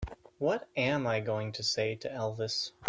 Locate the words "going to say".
1.19-1.93